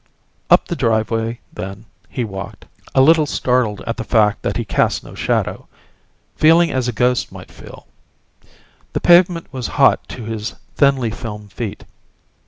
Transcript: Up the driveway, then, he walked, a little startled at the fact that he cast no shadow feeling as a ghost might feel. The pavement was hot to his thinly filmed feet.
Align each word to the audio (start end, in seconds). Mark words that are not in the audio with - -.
Up 0.49 0.67
the 0.67 0.75
driveway, 0.75 1.41
then, 1.53 1.85
he 2.09 2.23
walked, 2.23 2.65
a 2.95 3.01
little 3.03 3.27
startled 3.27 3.83
at 3.85 3.97
the 3.97 4.03
fact 4.03 4.41
that 4.41 4.57
he 4.57 4.65
cast 4.65 5.03
no 5.03 5.13
shadow 5.13 5.67
feeling 6.35 6.71
as 6.71 6.87
a 6.87 6.91
ghost 6.91 7.31
might 7.31 7.51
feel. 7.51 7.85
The 8.93 8.99
pavement 8.99 9.53
was 9.53 9.67
hot 9.77 10.09
to 10.09 10.23
his 10.23 10.55
thinly 10.75 11.11
filmed 11.11 11.53
feet. 11.53 11.83